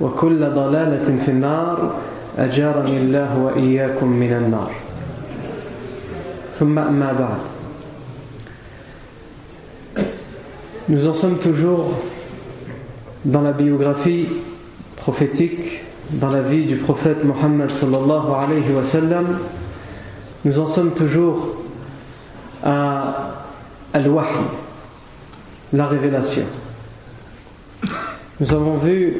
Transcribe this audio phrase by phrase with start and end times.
[0.00, 1.94] وكل ضلالة في النار
[2.38, 4.70] أجارني الله وإياكم من النار
[6.58, 7.38] ثم أما بعد
[10.88, 11.92] Nous en sommes toujours
[13.24, 14.26] dans la biographie
[14.96, 15.82] prophétique,
[16.14, 19.38] dans la vie du prophète Mohammed sallallahu alayhi wa sallam.
[20.44, 21.62] Nous en sommes toujours
[22.64, 23.44] à
[23.92, 24.26] Al-Wahy,
[25.72, 26.42] la révélation.
[28.40, 29.18] Nous avons vu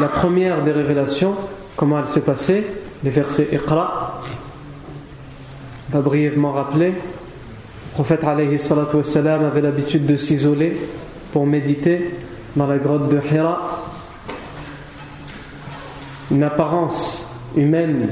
[0.00, 1.34] la première des révélations,
[1.76, 2.66] comment elle s'est passée,
[3.02, 4.22] les versets Iqra.
[5.90, 6.88] Va brièvement rappeler.
[6.88, 10.76] Le prophète alayhi wassalam, avait l'habitude de s'isoler
[11.32, 12.10] pour méditer
[12.56, 13.84] dans la grotte de Hira.
[16.30, 18.08] Une apparence humaine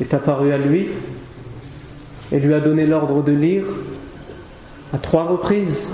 [0.00, 0.88] est apparue à lui
[2.32, 3.64] et lui a donné l'ordre de lire
[4.92, 5.88] à trois reprises,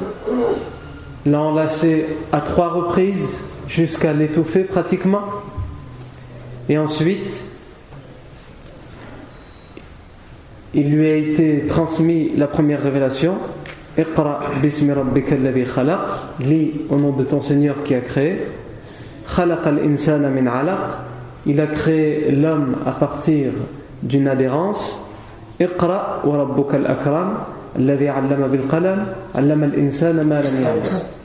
[1.27, 5.23] l'a enlacé à trois reprises jusqu'à l'étouffer pratiquement.
[6.69, 7.43] Et ensuite,
[10.75, 13.34] il lui a été transmis la première révélation.
[13.97, 16.01] Iqra bismi rabbika alladhi khalaq.
[16.41, 18.39] Lis au nom de ton Seigneur qui a créé.
[19.34, 20.78] Khalaq al-insana min alaq.
[21.47, 23.53] Il a créé l'homme à partir
[24.03, 25.03] d'une adhérence.
[25.59, 27.39] Iqra wa rabbuka al-akram.
[27.77, 29.07] Alladhi allama bil qalam.
[29.34, 31.18] Allama al-insana ma lam ya'lam.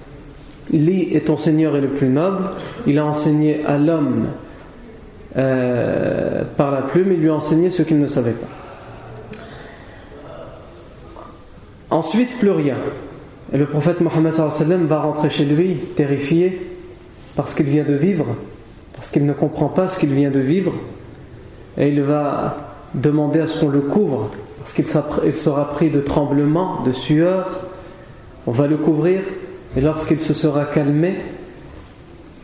[0.72, 2.44] Lis et ton Seigneur est le plus noble.
[2.88, 4.28] Il a enseigné à l'homme
[5.36, 8.48] euh, par la plume, il lui a enseigné ce qu'il ne savait pas.
[11.90, 12.78] Ensuite, plus rien.
[13.52, 16.60] Et le prophète Mohammed va rentrer chez lui terrifié
[17.36, 18.26] parce qu'il vient de vivre,
[18.96, 20.74] parce qu'il ne comprend pas ce qu'il vient de vivre.
[21.78, 22.58] Et il va
[22.94, 24.30] demander à ce qu'on le couvre,
[24.60, 27.60] parce qu'il sera pris de tremblements, de sueur.
[28.46, 29.22] On va le couvrir.
[29.76, 31.16] Et lorsqu'il se sera calmé,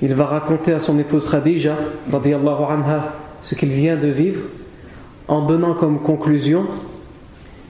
[0.02, 1.76] il va raconter à son épouse Khadija,
[2.12, 4.42] anha, ce qu'il vient de vivre,
[5.28, 6.66] en donnant comme conclusion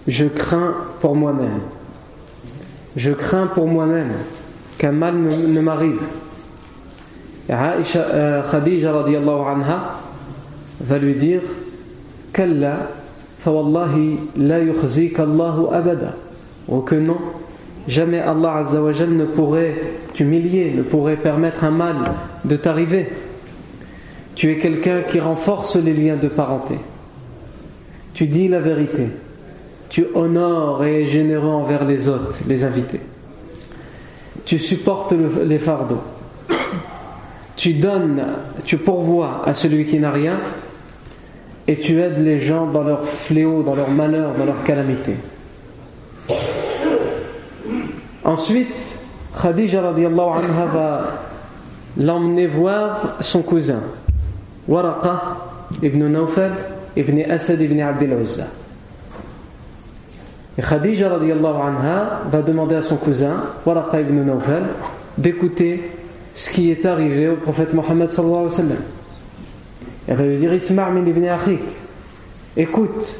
[0.07, 1.59] Je crains pour moi-même.
[2.95, 4.11] Je crains pour moi-même
[4.77, 6.01] qu'un mal ne, m'arrive.
[7.49, 9.99] Aisha, euh, Khadija anha,
[10.79, 11.41] va lui dire
[12.31, 12.89] Kalla,
[13.39, 16.15] fawallahi la yukhzika Allahu abada.
[16.67, 17.17] Oh que non,
[17.89, 19.73] Jamais Allah Azzawajal ne pourrait
[20.13, 21.95] t'humilier, ne pourrait permettre un mal
[22.45, 23.07] de t'arriver.
[24.35, 26.75] Tu es quelqu'un qui renforce les liens de parenté.
[28.13, 29.07] Tu dis la vérité.
[29.89, 32.99] Tu honores et es généreux envers les hôtes, les invités.
[34.45, 35.15] Tu supportes
[35.47, 36.03] les fardeaux.
[37.55, 38.23] Tu donnes,
[38.65, 40.39] tu pourvois à celui qui n'a rien
[41.67, 45.15] et tu aides les gens dans leurs fléaux, dans leurs malheurs, dans leurs calamités.
[48.29, 48.67] Ensuite,
[49.35, 51.01] Khadija radiallahu anha va
[51.97, 53.79] l'emmener voir son cousin,
[54.67, 55.37] Waraqa
[55.81, 56.51] ibn Nawfal
[56.95, 58.15] ibn Asad ibn Abdel
[60.59, 63.33] Khadija radiallahu anha va demander à son cousin,
[63.65, 64.61] Waraqa ibn Nawfal,
[65.17, 65.89] d'écouter
[66.35, 68.83] ce qui est arrivé au prophète Mohammed sallallahu alayhi wa sallam.
[70.07, 71.61] Elle va lui dire Isma' min ibn Akhik,
[72.55, 73.11] écoute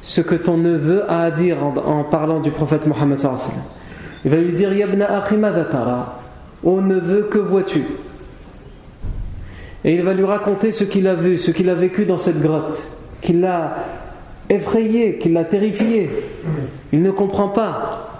[0.00, 3.56] ce que ton neveu a à dire en, en parlant du prophète Mohammed sallallahu alayhi
[3.58, 3.83] wa sallam.
[4.24, 6.20] Il va lui dire Yabna Akhimadatara,
[6.62, 7.84] ô neveu, que vois-tu
[9.84, 12.40] Et il va lui raconter ce qu'il a vu, ce qu'il a vécu dans cette
[12.40, 12.82] grotte,
[13.20, 13.76] qui l'a
[14.48, 16.10] effrayé, qui l'a terrifié.
[16.92, 18.10] Il ne comprend pas.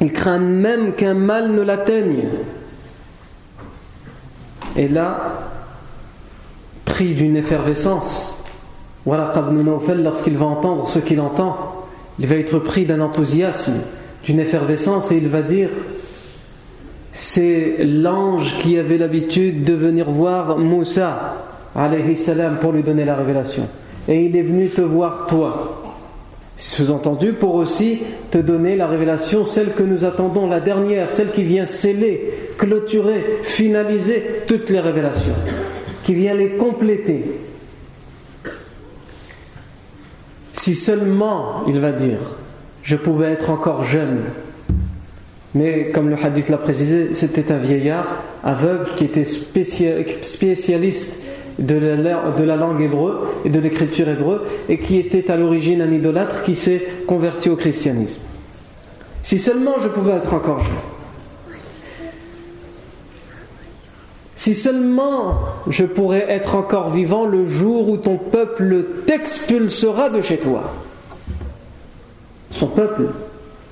[0.00, 2.28] Il craint même qu'un mal ne l'atteigne.
[4.76, 5.18] Et là,
[6.86, 8.42] pris d'une effervescence,
[9.04, 11.86] lorsqu'il va entendre ce qu'il entend,
[12.18, 13.82] il va être pris d'un enthousiasme,
[14.24, 15.70] d'une effervescence et il va dire
[17.12, 21.34] c'est l'ange qui avait l'habitude de venir voir Moussa
[22.60, 23.68] pour lui donner la révélation.
[24.08, 25.82] Et il est venu te voir toi.
[26.56, 28.00] Sous-entendu pour aussi
[28.30, 33.38] te donner la révélation, celle que nous attendons, la dernière, celle qui vient sceller, clôturer,
[33.42, 35.34] finaliser toutes les révélations,
[36.04, 37.24] qui vient les compléter.
[40.52, 42.18] Si seulement, il va dire,
[42.90, 44.22] je pouvais être encore jeune,
[45.54, 51.20] mais comme le hadith l'a précisé, c'était un vieillard aveugle qui était spécialiste
[51.60, 56.42] de la, langue hébreu et de l'écriture hébreu et qui était à l'origine un idolâtre
[56.42, 58.22] qui s'est converti au christianisme.
[59.22, 60.74] Si seulement je pouvais être encore jeune.
[64.34, 65.38] Si seulement
[65.68, 70.72] je pourrais être encore vivant le jour où ton peuple t'expulsera de chez toi.
[72.50, 73.06] Son peuple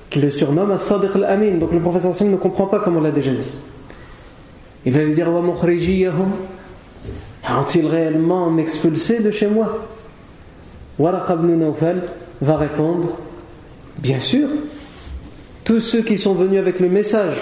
[0.09, 1.57] qui le surnomme As-Sadiq al-Amin.
[1.57, 3.57] Donc le professeur Sim ne comprend pas comme on l'a déjà dit.
[4.85, 5.29] Il va lui dire
[7.49, 9.87] Ont-ils réellement m'expulsé de chez moi?
[10.97, 12.03] Waraq ibn Nawfal
[12.41, 13.17] va répondre
[13.97, 14.47] Bien sûr.
[15.63, 17.37] Tous ceux qui sont venus avec le message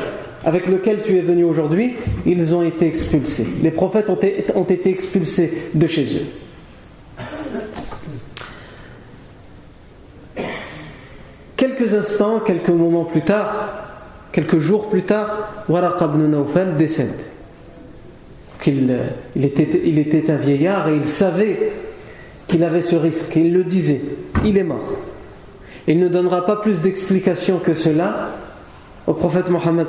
[0.45, 1.95] avec lequel tu es venu aujourd'hui,
[2.25, 3.47] ils ont été expulsés.
[3.61, 6.25] Les prophètes ont été expulsés de chez eux.
[11.77, 13.69] Quelques instants, quelques moments plus tard,
[14.31, 17.13] quelques jours plus tard, Waraq ibn Nawfal décède.
[18.65, 18.97] Il,
[19.35, 21.71] il, était, il était un vieillard et il savait
[22.47, 23.35] qu'il avait ce risque.
[23.35, 24.01] il le disait.
[24.43, 24.93] Il est mort.
[25.87, 28.31] Il ne donnera pas plus d'explications que cela
[29.05, 29.87] au prophète Mohammed.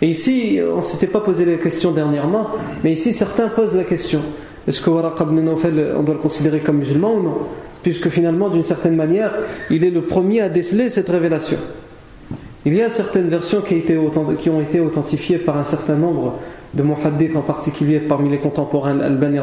[0.00, 2.48] Et ici, on ne s'était pas posé la question dernièrement,
[2.82, 4.22] mais ici certains posent la question
[4.66, 7.38] est-ce que Waraq ibn Nawfal, on doit le considérer comme musulman ou non?
[7.82, 9.32] Puisque finalement, d'une certaine manière,
[9.70, 11.58] il est le premier à déceler cette révélation.
[12.64, 13.82] Il y a certaines versions qui,
[14.48, 16.38] ont été authentifiées par un certain nombre
[16.74, 19.38] de muhaddith, en particulier parmi les contemporains Al-Bani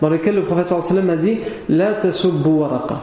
[0.00, 1.38] dans lesquels le prophète sallam a dit
[1.68, 3.02] La tasubbu waraqa.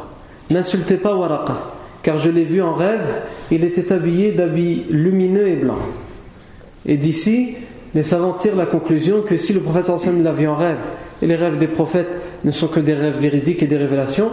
[0.49, 1.59] N'insultez pas waraqa,
[2.01, 3.05] car je l'ai vu en rêve,
[3.51, 5.77] il était habillé d'habits lumineux et blancs.
[6.87, 7.55] Et d'ici,
[7.93, 10.81] les savants tirent la conclusion que si le prophète sallam l'a vu en rêve,
[11.21, 12.09] et les rêves des prophètes
[12.43, 14.29] ne sont que des rêves véridiques et des révélations,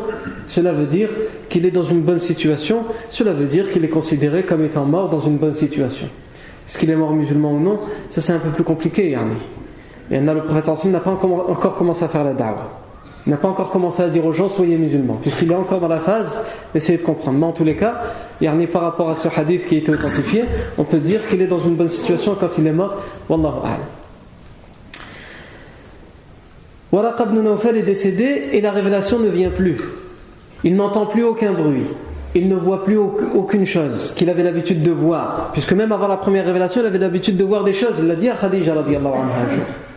[0.47, 1.09] cela veut dire
[1.49, 5.09] qu'il est dans une bonne situation, cela veut dire qu'il est considéré comme étant mort
[5.09, 6.07] dans une bonne situation.
[6.67, 7.79] Est-ce qu'il est mort musulman ou non?
[8.11, 9.37] Ça c'est un peu plus compliqué, yani.
[10.11, 12.83] Et le prophète n'a pas encore commencé à faire la da'wah.
[13.27, 15.89] Il n'a pas encore commencé à dire aux gens soyez musulmans, puisqu'il est encore dans
[15.89, 16.39] la phase
[16.73, 17.39] d'essayer de comprendre.
[17.39, 18.03] Mais en tous les cas,
[18.41, 20.45] yani, par rapport à ce hadith qui a été authentifié,
[20.79, 23.03] on peut dire qu'il est dans une bonne situation quand il est mort.
[23.29, 24.06] Wallahu a'lam.
[26.93, 29.77] Waraq ibn Nawfal est décédé et la révélation ne vient plus.
[30.65, 31.87] Il n'entend plus aucun bruit.
[32.35, 35.51] Il ne voit plus aucune chose qu'il avait l'habitude de voir.
[35.53, 37.97] Puisque même avant la première révélation, il avait l'habitude de voir des choses.
[37.99, 38.75] Il l'a dit à Khadija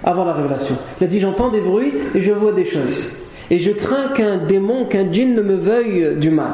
[0.04, 0.76] avant la révélation.
[1.00, 3.10] Il a dit J'entends des bruits et je vois des choses.
[3.52, 6.54] Et je crains qu'un démon, qu'un djinn ne me veuille du mal.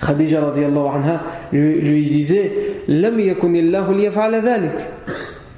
[0.00, 1.20] Khadija anha
[1.52, 2.52] lui, lui disait
[2.88, 3.18] Lam.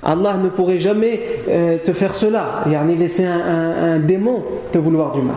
[0.03, 5.23] Allah ne pourrait jamais euh, te faire cela, ni laisser un, démon te vouloir du
[5.23, 5.37] mal.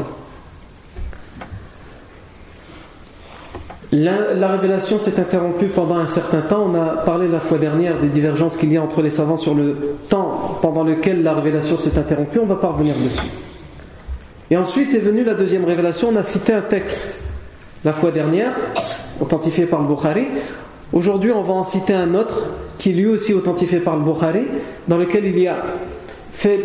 [3.94, 6.70] La, révélation s'est interrompue pendant un certain temps.
[6.72, 9.54] On a parlé la fois dernière des divergences qu'il y a entre les savants sur
[9.54, 12.40] le temps pendant lequel la révélation s'est interrompue.
[12.40, 13.28] On va pas revenir dessus.
[14.50, 16.10] Et ensuite est venue la deuxième révélation.
[16.14, 17.20] On a cité un texte
[17.84, 18.54] la fois dernière,
[19.20, 20.28] authentifié par le Bukhari.
[20.94, 22.44] Aujourd'hui, on va en citer un autre
[22.82, 24.42] qui est lui aussi authentifié par le Bukhari,
[24.88, 25.64] dans lequel il y a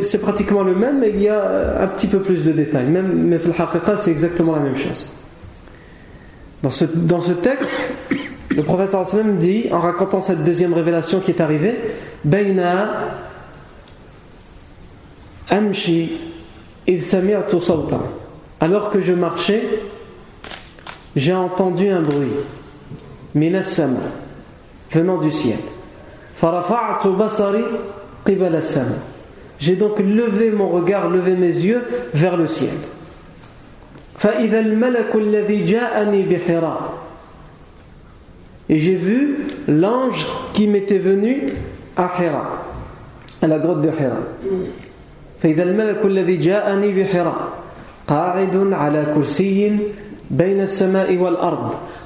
[0.01, 2.87] c'est pratiquement le même, mais il y a un petit peu plus de détails.
[2.87, 5.13] Même, mais c'est exactement la même chose.
[6.63, 7.95] Dans ce, dans ce texte,
[8.57, 11.75] le prophète sallam dit, en racontant cette deuxième révélation qui est arrivée,
[12.25, 12.95] Baina
[15.51, 16.13] Amshi
[18.61, 19.63] Alors que je marchais,
[21.15, 22.33] j'ai entendu un bruit.
[23.35, 23.99] Minasama,
[24.91, 25.59] venant du ciel.
[29.59, 32.75] J'ai donc levé mon regard, levé mes yeux vers le ciel.
[38.69, 39.38] Et j'ai vu
[39.69, 41.47] l'ange qui m'était venu
[41.97, 42.64] à Hira,
[43.40, 44.19] à la grotte de Hira.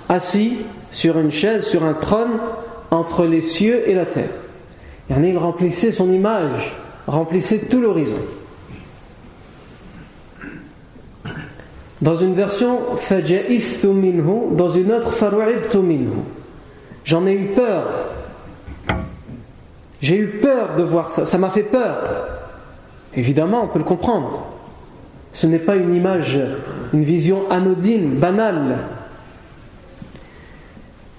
[0.09, 0.59] assis
[0.91, 2.39] sur une chaise, sur un trône
[2.91, 4.31] entre les cieux et la terre.
[5.11, 6.73] Il remplissait son image,
[7.07, 8.17] remplissait tout l'horizon.
[12.01, 12.79] Dans une version,
[14.53, 15.13] dans une autre,
[17.05, 17.85] J'en ai eu peur.
[20.01, 21.27] J'ai eu peur de voir ça.
[21.27, 21.99] Ça m'a fait peur.
[23.15, 24.47] Évidemment, on peut le comprendre.
[25.33, 26.41] Ce n'est pas une image,
[26.93, 28.79] une vision anodine, banale.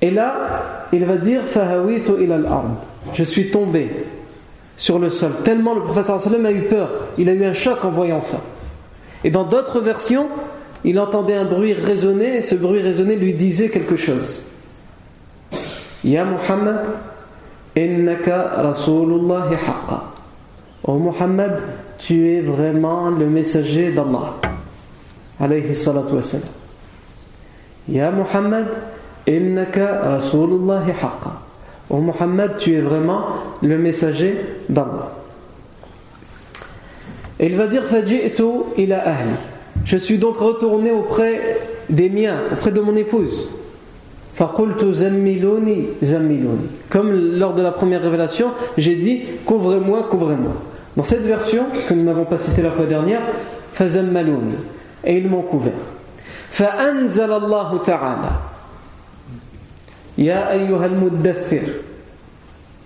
[0.02, 1.42] Et là, il va dire
[3.14, 3.90] Je suis tombé
[4.78, 5.32] sur le sol.
[5.44, 6.90] Tellement le professeur sallam a eu peur.
[7.18, 8.42] Il a eu un choc en voyant ça.
[9.24, 10.28] Et dans d'autres versions,
[10.84, 14.42] il entendait un bruit résonner et ce bruit résonné lui disait quelque chose.
[16.04, 16.82] Ya Muhammad,
[17.76, 20.04] innaka Rasulullahi haqqa.
[20.84, 21.60] Oh Muhammad,
[22.00, 24.34] tu es vraiment le messager d'Allah.
[25.40, 25.76] Alayhi.
[27.88, 28.66] Ya Muhammad,
[29.32, 30.92] Innaka Rasulullahi
[31.90, 33.26] Muhammad, tu es vraiment
[33.62, 34.36] le messager
[34.70, 35.12] d'Allah.
[37.40, 38.44] Il va dire Faji'tu
[38.78, 39.32] ila ahli.
[39.86, 41.60] Je suis donc retourné auprès
[41.90, 43.50] des miens, auprès de mon épouse.
[44.34, 46.68] Faqultu zammiluni zammiluni.
[46.90, 50.54] Comme lors de la première révélation, j'ai dit couvrez-moi, couvrez-moi.
[50.96, 53.22] Dans cette version que nous n'avons pas citée la fois dernière,
[53.74, 54.56] fazammaluni
[55.04, 55.74] et ils m'ont couvert.
[56.50, 58.51] Fa'anzal Allah ta'ala.
[60.21, 61.63] يا أيها المدثر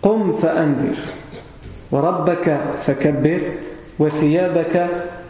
[0.03, 0.97] قم فأنذر
[1.93, 3.41] وربك فكبر
[3.99, 4.87] وثيابك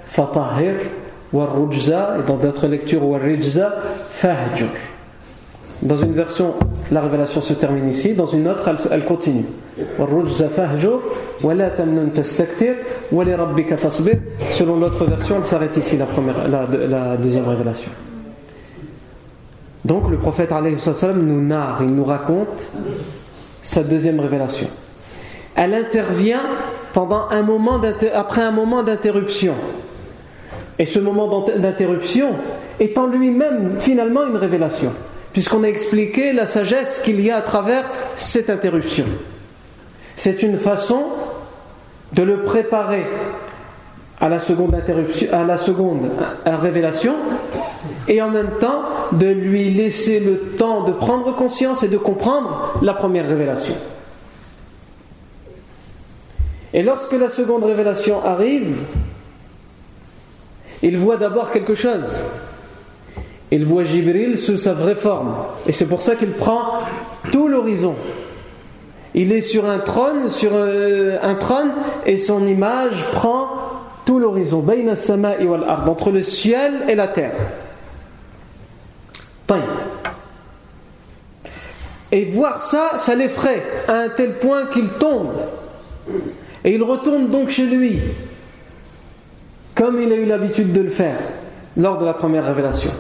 [0.07, 0.75] فطهر
[1.33, 3.73] والرجزة et dans d'autres lectures والرجزة
[4.11, 4.69] فهجر
[5.83, 6.53] Dans une version,
[6.93, 9.47] la révélation se termine ici, dans une autre, elle, elle continue.
[14.51, 17.91] Selon l'autre version, elle s'arrête ici, la, première, la, la, deuxième révélation.
[19.86, 22.68] Donc le prophète nous narre, il nous raconte
[23.64, 24.68] sa deuxième révélation.
[25.56, 26.44] Elle intervient
[26.94, 27.80] pendant un moment
[28.14, 29.54] après un moment d'interruption.
[30.78, 32.32] Et ce moment d'interruption
[32.80, 34.92] est en lui-même finalement une révélation
[35.36, 37.84] puisqu'on a expliqué la sagesse qu'il y a à travers
[38.16, 39.04] cette interruption.
[40.16, 41.08] C'est une façon
[42.14, 43.06] de le préparer
[44.22, 46.10] à la seconde interruption, à la seconde
[46.46, 47.16] révélation,
[48.08, 48.82] et en même temps
[49.12, 53.76] de lui laisser le temps de prendre conscience et de comprendre la première révélation.
[56.74, 58.76] Et lorsque la seconde révélation arrive,
[60.82, 62.24] il voit d'abord quelque chose
[63.52, 65.36] il voit Jibril sous sa vraie forme.
[65.68, 66.80] Et c'est pour ça qu'il prend
[67.32, 67.96] tout l'horizon.
[69.14, 71.72] Il est sur un trône, sur euh, un trône,
[72.06, 73.48] et son image prend
[74.06, 74.64] tout l'horizon.
[75.88, 77.36] Entre le ciel et la terre.
[82.12, 85.34] Et voir ça, ça l'effraie à un tel point qu'il tombe.
[86.64, 88.00] Et il retourne donc chez lui,
[89.76, 91.20] comme il a eu l'habitude de le faire
[91.78, 92.92] lors de la première révélation.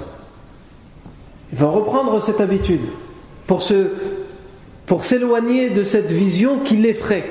[1.52, 2.82] Il va reprendre cette habitude
[3.48, 3.64] pour
[5.04, 7.26] s'éloigner de cette vision qui l'effraie.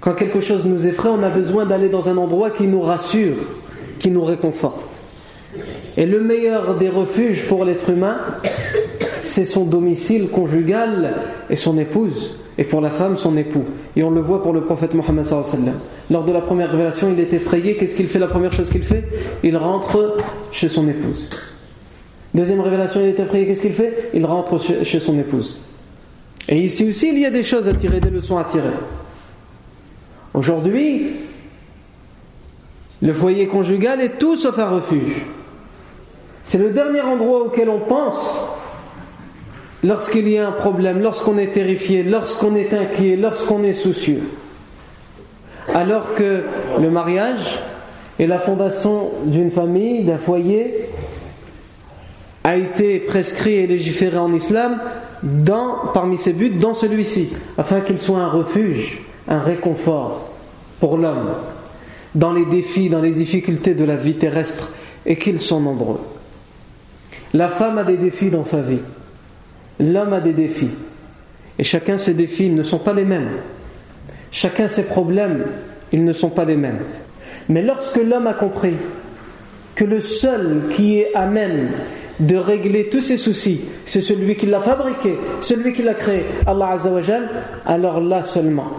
[0.00, 3.36] Quand quelque chose nous effraie, on a besoin d'aller dans un endroit qui nous rassure,
[3.98, 4.93] qui nous réconforte.
[5.96, 8.18] Et le meilleur des refuges pour l'être humain,
[9.22, 11.14] c'est son domicile conjugal
[11.50, 13.64] et son épouse, et pour la femme, son époux.
[13.96, 15.26] Et on le voit pour le prophète Mohammed.
[16.10, 17.76] Lors de la première révélation, il est effrayé.
[17.76, 19.04] Qu'est-ce qu'il fait La première chose qu'il fait?
[19.42, 20.16] Il rentre
[20.52, 21.30] chez son épouse.
[22.34, 24.10] Deuxième révélation, il est effrayé, qu'est-ce qu'il fait?
[24.12, 25.56] Il rentre chez son épouse.
[26.48, 28.74] Et ici aussi, il y a des choses à tirer, des leçons à tirer.
[30.34, 31.12] Aujourd'hui,
[33.00, 35.24] le foyer conjugal est tout sauf un refuge.
[36.44, 38.46] C'est le dernier endroit auquel on pense
[39.82, 44.22] lorsqu'il y a un problème, lorsqu'on est terrifié, lorsqu'on est inquiet, lorsqu'on est soucieux.
[45.74, 46.42] Alors que
[46.80, 47.58] le mariage
[48.18, 50.88] est la fondation d'une famille, d'un foyer,
[52.44, 54.78] a été prescrit et légiféré en islam
[55.22, 60.28] dans, parmi ses buts dans celui-ci, afin qu'il soit un refuge, un réconfort
[60.78, 61.30] pour l'homme
[62.14, 64.70] dans les défis, dans les difficultés de la vie terrestre
[65.06, 66.00] et qu'ils sont nombreux.
[67.34, 68.78] La femme a des défis dans sa vie,
[69.80, 70.70] l'homme a des défis
[71.58, 73.28] et chacun ses défis ne sont pas les mêmes.
[74.30, 75.44] Chacun ses problèmes,
[75.92, 76.78] ils ne sont pas les mêmes.
[77.48, 78.76] Mais lorsque l'homme a compris
[79.74, 81.70] que le seul qui est à même
[82.20, 86.70] de régler tous ses soucis, c'est celui qui l'a fabriqué, celui qui l'a créé, Allah
[86.70, 87.28] Azzawajal,
[87.66, 88.70] alors là seulement,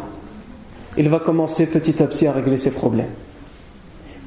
[0.98, 3.12] il va commencer petit à petit à régler ses problèmes.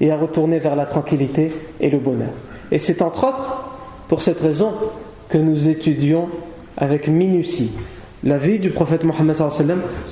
[0.01, 2.31] et à retourner vers la tranquillité et le bonheur.
[2.71, 3.68] Et c'est entre autres
[4.09, 4.73] pour cette raison
[5.29, 6.29] que nous étudions
[6.77, 7.73] avec minutie
[8.25, 9.37] la vie du prophète Mohammed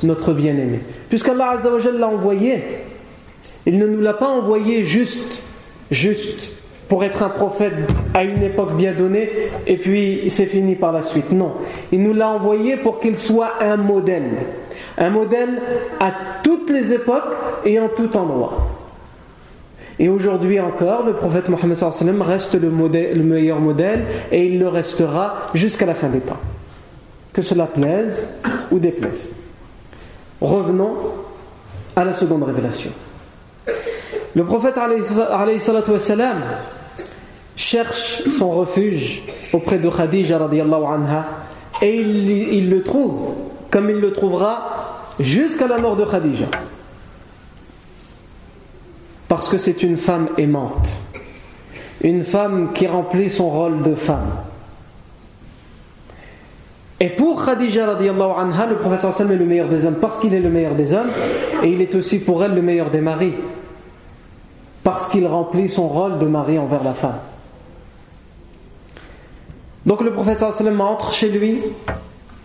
[0.05, 0.81] notre bien-aimé.
[1.09, 1.57] Puisqu'Allah
[1.99, 2.63] l'a envoyé,
[3.67, 5.43] il ne nous l'a pas envoyé juste,
[5.91, 6.51] juste
[6.89, 7.75] pour être un prophète
[8.15, 9.29] à une époque bien donnée
[9.67, 11.33] et puis c'est fini par la suite.
[11.33, 11.55] Non,
[11.91, 14.31] il nous l'a envoyé pour qu'il soit un modèle.
[14.99, 15.61] Un modèle
[15.99, 16.13] à
[16.45, 17.35] toutes les époques
[17.65, 18.86] et en tout endroit.
[19.99, 21.79] Et aujourd'hui encore, le prophète Mohammed
[22.21, 26.41] reste le, modèle, le meilleur modèle et il le restera jusqu'à la fin des temps.
[27.33, 28.29] Que cela plaise
[28.71, 29.31] ou déplaise.
[30.41, 30.95] Revenons
[31.95, 32.91] à la seconde révélation.
[34.35, 34.77] Le prophète
[35.89, 36.37] wassalam,
[37.57, 39.23] cherche son refuge
[39.55, 41.27] auprès de Khadija anha
[41.81, 43.35] et il, il le trouve
[43.71, 46.47] comme il le trouvera jusqu'à la mort de Khadija.
[49.37, 50.89] Parce que c'est une femme aimante,
[52.03, 54.31] une femme qui remplit son rôle de femme.
[56.99, 60.49] Et pour Khadija anha, le prophète est le meilleur des hommes parce qu'il est le
[60.49, 61.11] meilleur des hommes
[61.63, 63.35] et il est aussi pour elle le meilleur des maris
[64.83, 67.19] parce qu'il remplit son rôle de mari envers la femme.
[69.85, 71.61] Donc le prophète sallam entre chez lui,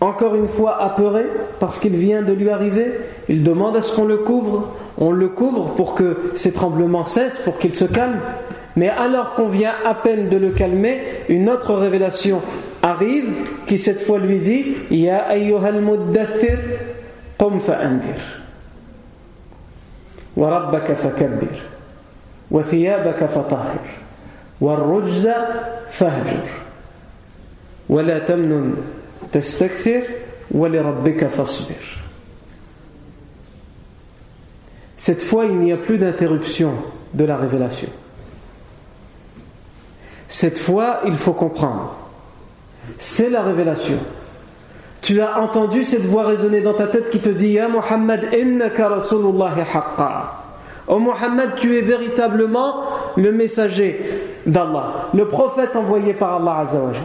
[0.02, 1.24] encore une fois apeuré
[1.60, 2.92] parce qu'il vient de lui arriver,
[3.28, 4.74] il demande à ce qu'on le couvre.
[4.98, 8.18] On le couvre pour que ses tremblements cessent, pour qu'il se calme.
[8.74, 12.42] Mais alors qu'on vient à peine de le calmer, une autre révélation
[12.82, 13.32] arrive
[13.68, 16.58] qui cette fois lui dit Ya ayyuhal muddathir
[17.38, 18.16] qum fa'andir
[20.36, 21.62] wa rabbaka fakabbir
[22.50, 23.82] wa thiyabaka fatahir
[24.60, 25.36] wa rujza
[25.90, 26.42] fahjur
[27.88, 28.20] wa la
[29.33, 30.01] تستكثر
[30.51, 31.97] ولربك فاصبر
[34.97, 36.71] Cette fois, il n'y a plus d'interruption
[37.13, 37.87] de la révélation.
[40.27, 41.95] Cette fois, il faut comprendre.
[42.97, 43.97] C'est la révélation.
[45.01, 48.89] Tu as entendu cette voix résonner dans ta tête qui te dit Ya Muhammad, innaka
[48.89, 50.33] Rasulullahi haqqa.
[50.87, 52.81] Ô Mohammed, tu es véritablement
[53.15, 53.99] le messager
[54.45, 57.03] d'Allah, le prophète envoyé par Allah Azzawajal.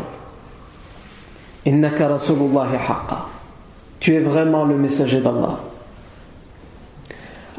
[4.00, 5.60] tu es vraiment le messager d'Allah.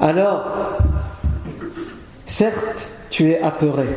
[0.01, 0.45] Alors,
[2.25, 3.89] certes, tu es apeuré.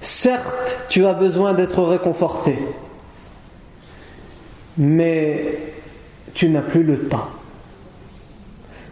[0.00, 2.58] Certes, tu as besoin d'être réconforté.
[4.78, 5.58] Mais
[6.34, 7.28] tu n'as plus le temps.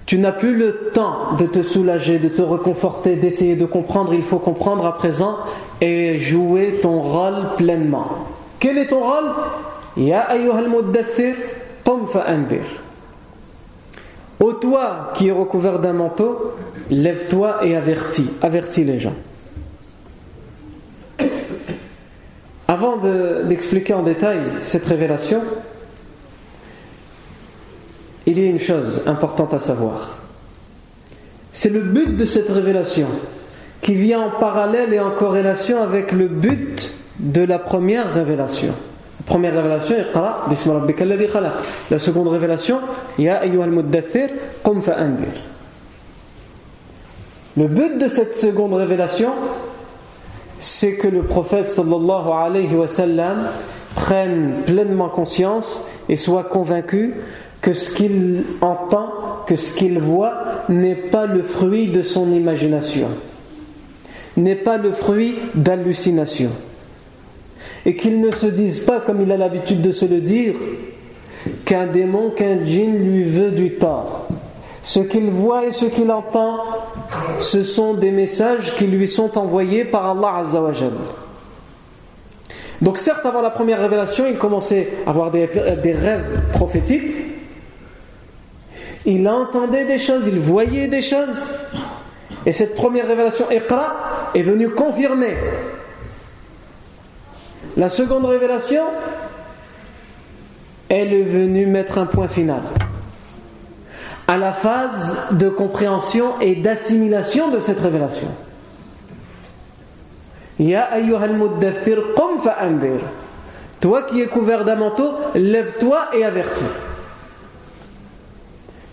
[0.07, 4.13] Tu n'as plus le temps de te soulager, de te reconforter, d'essayer de comprendre.
[4.15, 5.39] Il faut comprendre à présent
[5.81, 8.07] et jouer ton rôle pleinement.
[8.61, 9.31] Quel est ton rôle?
[9.97, 11.37] Ya ayyuhal muddathir.
[14.41, 16.55] Ô toi qui es recouvert d'un manteau,
[16.91, 19.15] lève-toi et avertis, avertis les gens.
[22.67, 22.97] Avant
[23.47, 25.43] d'expliquer en détail cette révélation,
[28.27, 30.23] il y a une chose importante à savoir.
[31.53, 33.07] C'est le but de cette révélation
[33.83, 38.75] qui vient en parallèle et en corrélation avec le but de la première révélation.
[39.27, 39.97] Première révélation,
[41.91, 42.81] La seconde révélation,
[43.19, 43.43] Ya
[47.57, 49.31] Le but de cette seconde révélation,
[50.59, 53.49] c'est que le prophète sallallahu alayhi wa sallam
[53.95, 57.15] prenne pleinement conscience et soit convaincu
[57.61, 59.09] que ce qu'il entend,
[59.47, 63.09] que ce qu'il voit n'est pas le fruit de son imagination,
[64.37, 66.51] n'est pas le fruit d'hallucination.
[67.87, 70.55] Et qu'il ne se dise pas, comme il a l'habitude de se le dire,
[71.65, 74.29] qu'un démon, qu'un djinn lui veut du tort.
[74.83, 76.61] Ce qu'il voit et ce qu'il entend,
[77.41, 80.93] ce sont des messages qui lui sont envoyés par Allah Azzawajal.
[82.83, 87.15] Donc certes, avant la première révélation, il commençait à avoir des, rêves prophétiques,
[89.07, 91.55] il entendait des choses, il voyait des choses.
[92.45, 95.35] Et cette première révélation, Iqra, est venue confirmer.
[97.77, 98.85] La seconde révélation,
[100.89, 102.63] elle est venue mettre un point final
[104.27, 108.29] à la phase de compréhension et d'assimilation de cette révélation.
[110.59, 113.01] Ya ayyuhal muddathir qum fa'andir.
[113.81, 116.65] Toi qui es couvert d'un manteau, lève-toi et avertis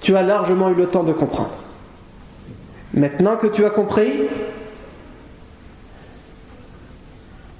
[0.01, 1.51] tu as largement eu le temps de comprendre.
[2.93, 4.27] Maintenant que tu as compris,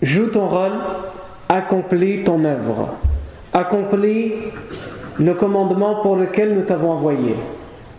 [0.02, 0.74] joue ton rôle,
[1.50, 2.96] accomplis ton œuvre,
[3.54, 4.34] accomplis
[5.20, 7.36] le commandement pour lequel nous t'avons envoyé,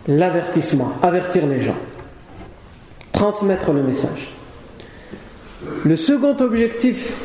[0.07, 1.75] l'avertissement, avertir les gens.
[3.13, 4.31] transmettre le message.
[5.85, 7.15] Le second objectif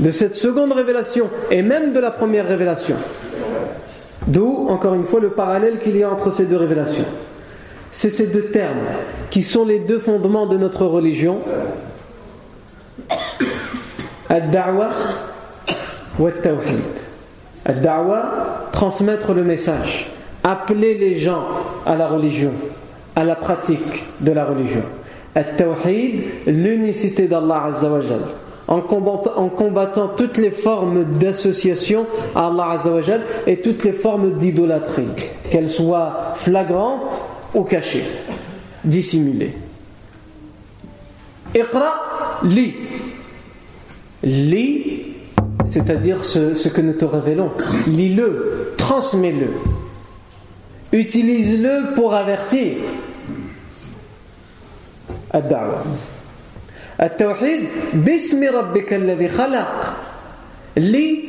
[0.00, 2.96] de cette seconde révélation et même de la première révélation,
[4.26, 7.04] d'où encore une fois le parallèle qu'il y a entre ces deux révélations,
[7.92, 8.86] c'est ces deux termes
[9.30, 11.40] qui sont les deux fondements de notre religion
[14.28, 14.88] Ad-da'wa
[16.18, 16.82] wa tawhid.
[17.64, 20.08] Ad-da'wa, transmettre le message,
[20.42, 21.44] appeler les gens
[21.84, 22.52] à la religion,
[23.14, 24.82] à la pratique de la religion.
[25.34, 28.20] At-tawhid, l'unicité d'Allah Azzawajal.
[28.68, 34.38] En combattant, en combattant toutes les formes d'association à Allah Azzawajal et toutes les formes
[34.38, 35.06] d'idolâtrie,
[35.50, 37.20] qu'elles soient flagrantes
[37.54, 38.04] ou cachées,
[38.84, 39.52] dissimulées.
[41.54, 41.94] Iqra.
[44.25, 45.03] Lis,
[45.65, 47.51] c'est-à-dire ce, ce que nous te révélons.
[47.87, 49.47] Lis-le, transmets-le.
[50.91, 52.77] Utilise-le pour avertir.
[55.35, 55.83] الدعوة
[57.01, 57.59] التوحيد
[57.93, 59.93] باسم ربك الذي خلق
[60.77, 61.19] lis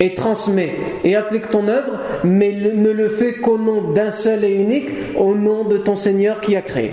[0.00, 4.54] et transmets et applique ton œuvre mais ne le fais qu'au nom d'un seul et
[4.54, 6.92] unique au nom de ton Seigneur qui a créé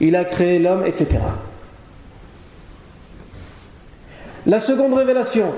[0.00, 1.18] il a créé l'homme etc
[4.45, 5.51] la seconde révélation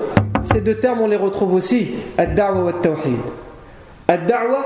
[0.52, 3.18] ces deux termes on les retrouve aussi ad-da'wa wa at-tawhid
[4.08, 4.64] ad-da'wa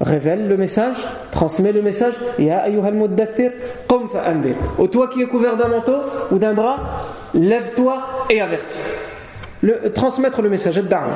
[0.00, 0.96] révèle le message,
[1.30, 2.14] transmet le message.
[2.38, 3.52] Ya ayyuhal muddathir,
[3.88, 4.56] qum fa'andir.
[4.78, 5.96] Ou toi qui es couvert d'un manteau
[6.30, 6.78] ou d'un drap,
[7.34, 8.78] lève-toi et avertis.
[9.62, 11.14] Le, transmettre le message, ad-da'wa.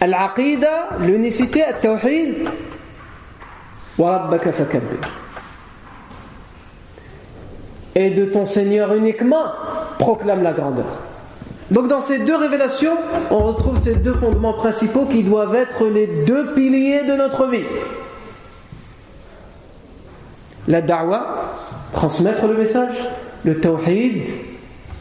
[0.00, 2.48] Al-aqida, l'unicité, al-tawhid.
[3.98, 4.50] Wa rabbaka.
[7.94, 9.46] Et de ton Seigneur uniquement,
[9.98, 10.86] proclame la grandeur.
[11.70, 12.96] Donc dans ces deux révélations,
[13.30, 17.64] on retrouve ces deux fondements principaux qui doivent être les deux piliers de notre vie.
[20.66, 21.54] La da'wa,
[21.92, 22.94] transmettre le message,
[23.44, 24.22] le tawhid,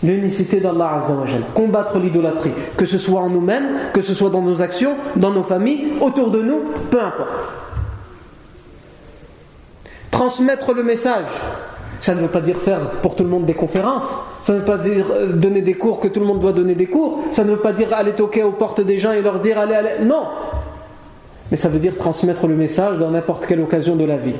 [0.04, 4.62] l'unicité d'Allah Azzawajal, combattre l'idolâtrie, que ce soit en nous-mêmes, que ce soit dans nos
[4.62, 7.30] actions, dans nos familles, autour de nous, peu importe.
[10.12, 11.28] Transmettre le message,
[11.99, 14.07] ça ne veut pas dire faire pour tout le monde des conférences.
[14.41, 16.75] Ça ne veut pas dire euh, donner des cours que tout le monde doit donner
[16.75, 17.23] des cours.
[17.31, 19.75] Ça ne veut pas dire aller toquer aux portes des gens et leur dire allez,
[19.75, 20.05] allez.
[20.05, 20.23] Non
[21.51, 24.35] Mais ça veut dire transmettre le message dans n'importe quelle occasion de la vie.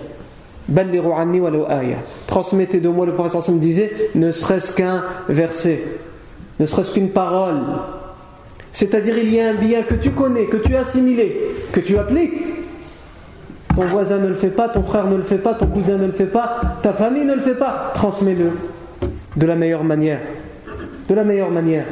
[2.28, 5.84] Transmettez de moi, le professeur me disait, ne serait-ce qu'un verset,
[6.60, 7.62] ne serait-ce qu'une parole.
[8.72, 11.42] C'est-à-dire, il y a un bien que tu connais, que tu as assimilé,
[11.72, 12.59] que tu appliques,
[13.76, 16.06] ton voisin ne le fait pas, ton frère ne le fait pas, ton cousin ne
[16.06, 17.92] le fait pas, ta famille ne le fait pas.
[17.94, 18.52] Transmets-le
[19.36, 20.20] de la meilleure manière.
[21.08, 21.86] De la meilleure manière.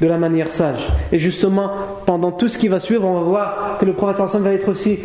[0.00, 0.88] De la manière sage.
[1.12, 1.70] Et justement,
[2.06, 4.98] pendant tout ce qui va suivre, on va voir que le prophète va être aussi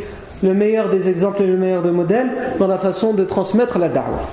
[0.44, 3.90] le meilleur des exemples et le meilleur des modèles dans la façon de transmettre la
[3.90, 4.28] da'wah.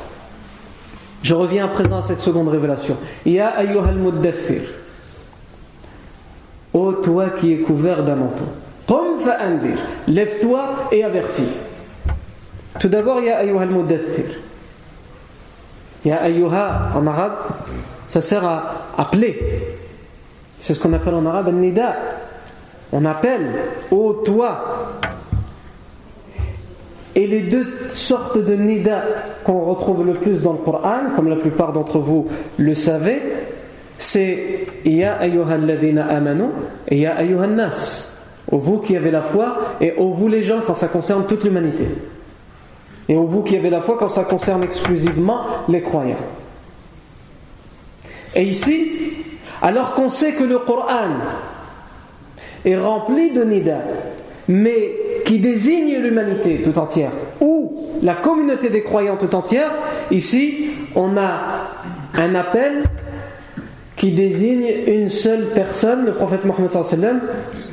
[1.23, 2.97] Je reviens à présent à cette seconde révélation.
[3.25, 4.63] Ya ayyuhal muddaffir.
[6.73, 8.45] Ô toi qui es couvert d'un manteau.
[9.25, 9.79] Fa'andir.
[10.07, 11.49] Lève-toi et avertis.
[12.81, 14.25] Tout d'abord, il y a ayyuha al-mudaththir.
[16.05, 17.37] Il y a ayyuha en arabe,
[18.09, 19.39] ça sert à appeler.
[20.61, 21.97] C'est ce qu'on appelle en arabe al-nida.
[22.93, 23.51] On appelle,
[23.91, 24.93] ô toi.
[27.15, 29.05] Et les deux sortes de nida
[29.45, 32.27] qu'on retrouve le plus dans le Coran, comme la plupart d'entre vous
[32.59, 33.23] le savez,
[33.99, 36.45] c'est Ya ayyuha alladhina amanu
[36.89, 38.11] et Ya ayyuha nas.
[38.51, 41.45] Ô vous qui avez la foi et ô vous les gens quand ça concerne toute
[41.45, 41.87] l'humanité.
[43.09, 46.17] Et vous qui avez la foi quand ça concerne exclusivement les croyants.
[48.35, 48.91] Et ici,
[49.63, 51.11] alors qu'on sait que le Coran
[52.65, 53.79] est rempli de nida,
[54.49, 59.73] mais qui désigne l'humanité tout entière, ou la communauté des croyants tout entière,
[60.11, 61.41] ici, on a
[62.15, 62.85] un appel
[63.97, 66.71] qui désigne une seule personne, le prophète Mohammed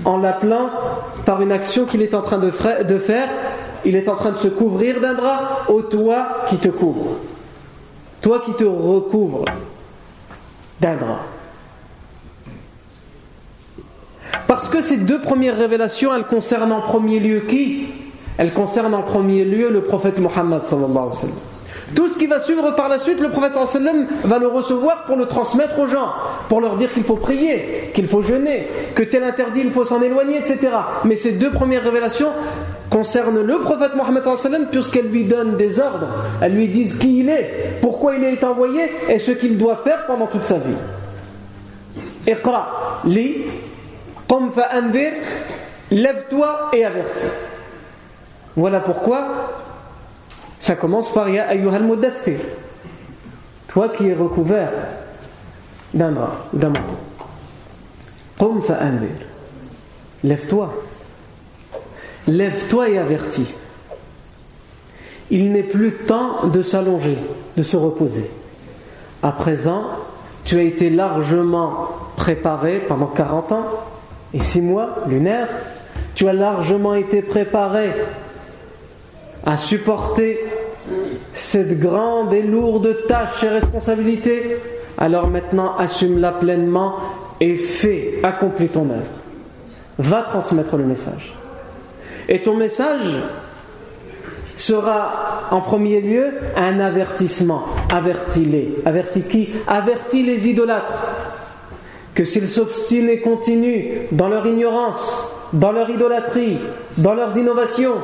[0.05, 0.69] en l'appelant
[1.25, 3.29] par une action qu'il est en train de faire
[3.85, 7.17] il est en train de se couvrir d'un drap, ô toi qui te couvre.
[8.21, 9.45] Toi qui te recouvre
[10.79, 11.19] d'un drap.
[14.47, 17.87] Parce que ces deux premières révélations, elles concernent en premier lieu qui?
[18.37, 20.61] Elles concernent en premier lieu le prophète Mohammed.
[21.95, 25.17] Tout ce qui va suivre par la suite, le prophète sallam va le recevoir pour
[25.17, 26.13] le transmettre aux gens,
[26.47, 30.01] pour leur dire qu'il faut prier, qu'il faut jeûner, que tel interdit, il faut s'en
[30.01, 30.69] éloigner, etc.
[31.03, 32.29] Mais ces deux premières révélations
[32.91, 36.09] concernent le prophète Mohammed sallam puisqu'elles lui donnent des ordres,
[36.41, 40.05] elles lui disent qui il est, pourquoi il est envoyé et ce qu'il doit faire
[40.05, 40.75] pendant toute sa vie.
[42.27, 43.45] Iqra, lis,
[44.27, 45.13] qum fa'andir,
[45.89, 47.31] lève-toi et avertis.
[48.55, 49.49] Voilà pourquoi
[50.59, 52.39] Ça commence par Ya ayyuhal mudaththir.
[53.67, 54.73] Toi qui es recouvert
[55.93, 56.97] d'un drap, d'un manteau.
[60.23, 60.90] Lève-toi.
[62.27, 63.53] Lève-toi et avertis.
[65.29, 67.17] Il n'est plus temps de s'allonger,
[67.57, 68.29] de se reposer.
[69.23, 69.83] À présent,
[70.43, 73.65] tu as été largement préparé pendant 40 ans
[74.33, 75.49] et 6 mois lunaires.
[76.15, 77.91] Tu as largement été préparé
[79.45, 80.39] à supporter
[81.33, 84.57] cette grande et lourde tâche et responsabilité.
[84.97, 86.95] Alors maintenant, assume-la pleinement
[87.39, 89.09] et fais, accomplis ton œuvre.
[89.97, 91.33] Va transmettre le message.
[92.31, 93.19] Et ton message
[94.55, 97.65] sera en premier lieu un avertissement.
[97.93, 98.77] Avertis-les.
[98.85, 99.49] Avertis qui?
[99.67, 101.07] Avertis les idolâtres.
[102.13, 106.57] Que s'ils s'obstinent et continuent dans leur ignorance, dans leur idolâtrie,
[106.97, 107.95] dans leurs innovations,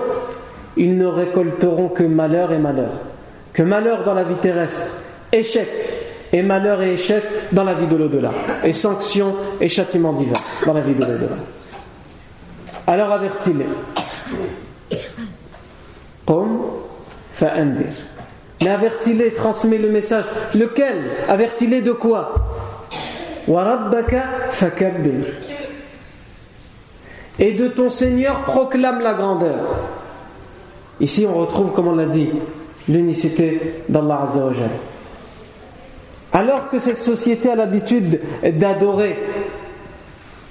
[0.75, 2.91] ils ne récolteront que malheur et malheur.
[3.53, 4.91] Que malheur dans la vie terrestre,
[5.31, 5.69] échec,
[6.33, 8.31] et malheur et échec dans la vie de l'au-delà,
[8.65, 11.37] et sanctions et châtiments divins dans la vie de l'au-delà.
[12.87, 13.65] Alors avertis-les.
[18.61, 20.25] Mais avertis-les, transmets le message.
[20.55, 21.03] Lequel?
[21.27, 22.33] Avertis-les de quoi?
[27.39, 29.63] Et de ton Seigneur proclame la grandeur.
[30.99, 32.29] Ici on retrouve, comme on l'a dit,
[32.89, 34.69] l'unicité d'Allah Azzawajal.
[36.33, 39.17] Alors que cette société a l'habitude d'adorer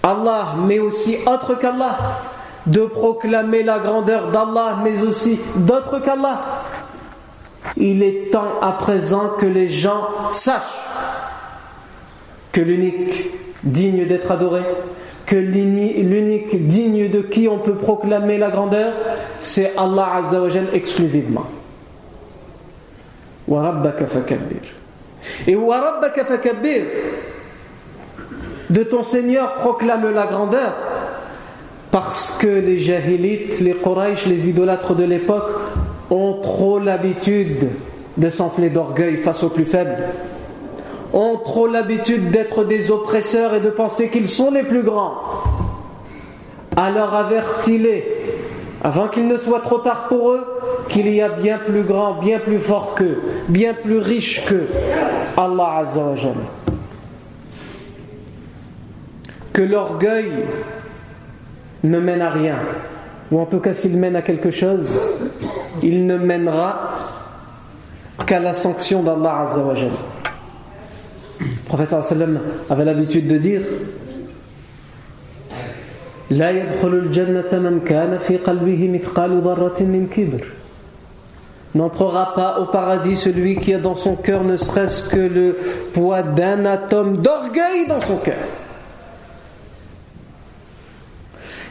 [0.03, 1.99] Allah, mais aussi autre qu'Allah,
[2.67, 6.63] de proclamer la grandeur d'Allah, mais aussi d'autres qu'Allah.
[7.77, 10.63] Il est temps à présent que les gens sachent
[12.53, 13.31] que l'unique
[13.63, 14.63] digne d'être adoré,
[15.27, 18.95] que l'unique digne de qui on peut proclamer la grandeur,
[19.41, 21.47] c'est Allah Azzawajal exclusivement.
[25.47, 25.55] Et
[28.71, 30.75] de ton Seigneur proclame la grandeur
[31.99, 35.49] parce que les jahilites, les Quraysh, les idolâtres de l'époque
[36.11, 37.71] ont trop l'habitude
[38.19, 39.97] de s'enfler d'orgueil face aux plus faibles,
[41.15, 45.15] ont trop l'habitude d'être des oppresseurs et de penser qu'ils sont les plus grands.
[46.77, 48.05] Alors avertis-les,
[48.85, 50.45] avant qu'il ne soit trop tard pour eux,
[50.91, 54.69] qu'il y a bien plus grand, bien plus fort qu'eux, bien plus riche qu'eux,
[55.35, 56.35] Allah Azzawajal.
[59.55, 60.31] Que l'orgueil
[61.84, 62.58] ne mène à rien,
[63.32, 64.92] ou en tout cas s'il mène à quelque chose,
[65.82, 66.98] il ne mènera
[68.26, 69.92] qu'à la sanction d'Allah Azzawajal.
[71.40, 72.40] Le professeur sallam
[72.70, 73.62] avait l'habitude de dire
[76.32, 80.44] لا يدخل الجنة من كان في قلبه مثقال ذرة من كبر
[81.74, 85.56] N'entrera pas au paradis celui qui a dans son cœur ne serait-ce que le
[85.94, 88.44] poids d'un atome d'orgueil dans son cœur.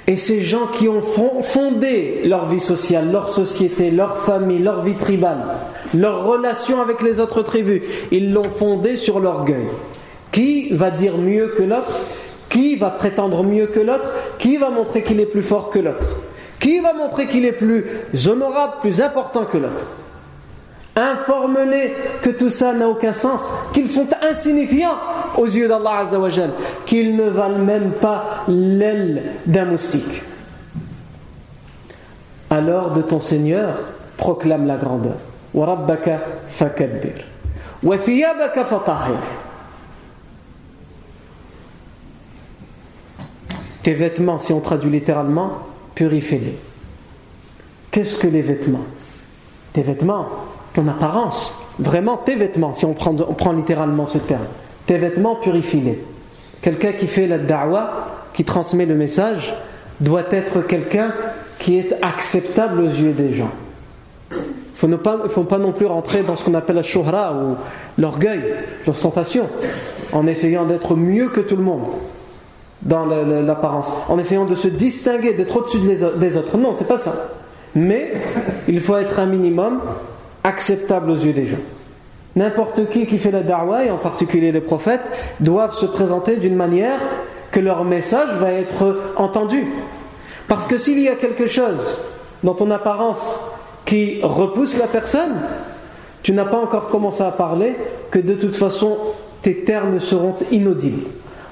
[0.07, 4.93] Et ces gens qui ont fondé leur vie sociale, leur société, leur famille, leur vie
[4.93, 5.43] tribale,
[5.95, 9.65] leur relation avec les autres tribus, ils l'ont fondé sur l'orgueil.
[10.31, 12.01] Qui va dire mieux que l'autre?
[12.49, 14.07] Qui va prétendre mieux que l'autre?
[14.37, 16.07] Qui va montrer qu'il est plus fort que l'autre?
[16.59, 17.85] Qui va montrer qu'il est plus
[18.27, 19.85] honorable, plus important que l'autre?
[20.95, 24.95] Informe-les que tout ça n'a aucun sens, qu'ils sont insignifiants
[25.35, 26.51] aux yeux d'Allah Azzawajal,
[26.85, 30.23] qu'ils ne valent même pas l'aile d'un moustique.
[32.49, 33.77] Alors de ton Seigneur,
[34.15, 35.15] proclame la grandeur.
[43.83, 45.51] Tes vêtements, si on traduit littéralement,
[45.93, 46.57] purifie-les.
[47.91, 48.85] Qu'est-ce que les vêtements?
[49.73, 50.27] Tes vêtements,
[50.75, 54.45] ton apparence, vraiment tes vêtements, si on prend, on prend littéralement ce terme.
[54.85, 56.03] Tes vêtements, purifie-les.
[56.61, 59.55] Quelqu'un qui fait la da'wa, qui transmet le message,
[60.01, 61.11] doit être quelqu'un
[61.57, 63.49] qui est acceptable aux yeux des gens.
[64.83, 64.97] Il ne
[65.29, 67.55] faut pas non plus rentrer dans ce qu'on appelle la shuhra ou
[67.97, 68.53] l'orgueil,
[68.85, 69.47] l'ostentation,
[70.11, 71.87] en essayant d'être mieux que tout le monde
[72.81, 76.57] dans l'apparence, en essayant de se distinguer, d'être au-dessus des autres.
[76.57, 77.31] Non, c'est pas ça.
[77.73, 78.11] Mais
[78.67, 79.79] il faut être un minimum
[80.45, 81.57] acceptable aux yeux des gens.
[82.35, 85.01] N'importe qui qui fait la da'wah, et en particulier les prophètes,
[85.39, 86.99] doivent se présenter d'une manière
[87.51, 89.65] que leur message va être entendu.
[90.47, 91.99] Parce que s'il y a quelque chose
[92.43, 93.39] dans ton apparence
[93.85, 95.35] qui repousse la personne,
[96.21, 97.75] tu n'as pas encore commencé à parler,
[98.11, 98.97] que de toute façon
[99.41, 101.07] tes termes seront inaudibles.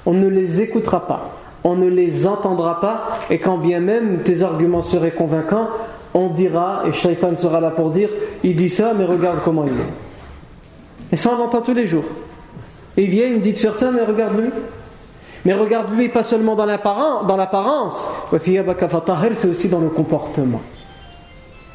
[0.06, 1.32] On ne les écoutera pas,
[1.63, 5.69] on ne les entendra pas, et quand bien même tes arguments seraient convaincants,
[6.13, 8.10] on dira, et Shaitan sera là pour dire,
[8.43, 11.13] il dit ça, mais regarde comment il est.
[11.13, 12.06] Et ça, on l'entend tous les jours.
[12.97, 14.49] Il vient, il me dit de faire ça, mais regarde-lui.
[15.45, 20.62] Mais regarde-lui pas seulement dans l'apparence, c'est aussi dans le comportement.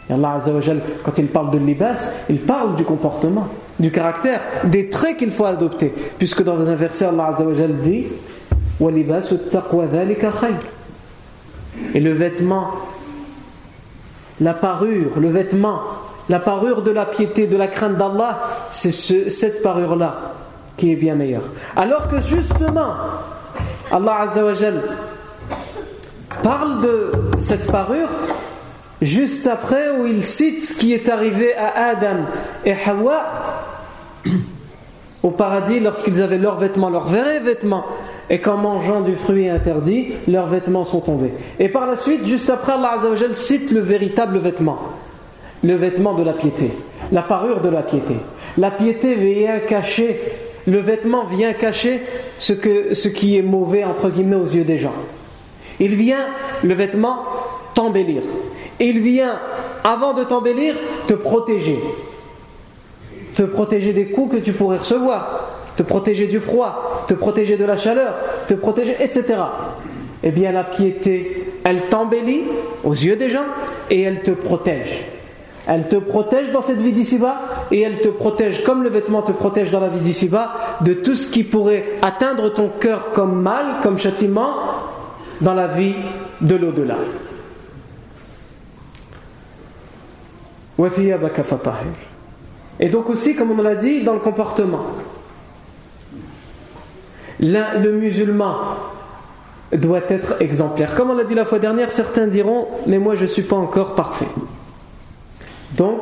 [0.09, 0.39] Et Allah
[1.05, 3.47] quand il parle de libas, il parle du comportement,
[3.79, 5.93] du caractère, des traits qu'il faut adopter.
[6.17, 7.31] Puisque dans un verset, Allah
[7.83, 8.07] dit
[11.95, 12.69] Et le vêtement,
[14.41, 15.81] la parure, le vêtement,
[16.29, 18.39] la parure de la piété, de la crainte d'Allah,
[18.71, 20.35] c'est cette parure-là
[20.77, 21.45] qui est bien meilleure.
[21.77, 22.95] Alors que justement,
[23.91, 24.27] Allah
[26.43, 28.09] parle de cette parure
[29.01, 32.27] juste après où il cite ce qui est arrivé à Adam
[32.65, 33.25] et Hawa
[35.23, 37.85] au paradis lorsqu'ils avaient leurs vêtements, leurs vrais vêtements,
[38.31, 41.33] et qu'en mangeant du fruit interdit, leurs vêtements sont tombés.
[41.59, 42.97] Et par la suite, juste après, Allah
[43.33, 44.79] cite le véritable vêtement,
[45.63, 46.71] le vêtement de la piété,
[47.11, 48.15] la parure de la piété.
[48.59, 50.21] La piété vient cacher,
[50.67, 52.03] le vêtement vient cacher
[52.37, 52.53] ce,
[52.93, 54.95] ce qui est mauvais, entre guillemets, aux yeux des gens.
[55.81, 56.27] Il vient,
[56.63, 57.21] le vêtement,
[57.75, 58.23] t'embellir.
[58.81, 59.39] Il vient,
[59.85, 60.75] avant de t'embellir,
[61.07, 61.79] te protéger.
[63.35, 67.65] Te protéger des coups que tu pourrais recevoir, te protéger du froid, te protéger de
[67.65, 68.15] la chaleur,
[68.49, 69.37] te protéger, etc.
[70.25, 72.43] Eh bien, la piété, elle t'embellit
[72.83, 73.47] aux yeux des gens
[73.89, 75.05] et elle te protège.
[75.69, 77.37] Elle te protège dans cette vie d'ici-bas
[77.71, 81.15] et elle te protège, comme le vêtement te protège dans la vie d'ici-bas, de tout
[81.15, 84.55] ce qui pourrait atteindre ton cœur comme mal, comme châtiment,
[85.41, 85.95] dans la vie
[86.41, 86.97] de l'au-delà.
[92.81, 94.87] Et donc aussi, comme on l'a dit, dans le comportement.
[97.41, 98.57] Le musulman
[99.73, 100.95] doit être exemplaire.
[100.95, 103.57] Comme on l'a dit la fois dernière, certains diront, mais moi je ne suis pas
[103.57, 104.29] encore parfait.
[105.77, 106.01] Donc,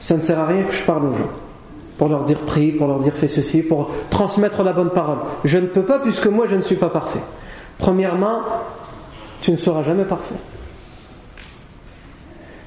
[0.00, 1.30] ça ne sert à rien que je parle aux gens.
[1.96, 5.18] Pour leur dire prie, pour leur dire fais ceci, pour transmettre la bonne parole.
[5.44, 7.20] Je ne peux pas puisque moi je ne suis pas parfait.
[7.78, 8.40] Premièrement,
[9.40, 10.34] tu ne seras jamais parfait.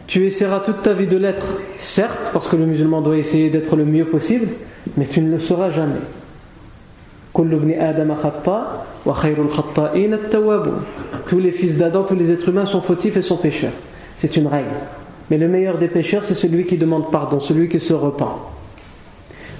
[0.07, 1.45] Tu essaieras toute ta vie de l'être,
[1.77, 4.47] certes, parce que le musulman doit essayer d'être le mieux possible,
[4.95, 5.99] mais tu ne le seras jamais.
[11.27, 13.73] Tous les fils d'Adam, tous les êtres humains sont fautifs et sont pécheurs.
[14.15, 14.73] C'est une règle.
[15.29, 18.39] Mais le meilleur des pécheurs, c'est celui qui demande pardon, celui qui se repent.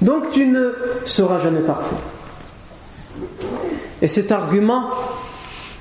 [0.01, 0.71] Donc tu ne
[1.05, 1.95] seras jamais parfait.
[4.01, 4.89] Et cet argument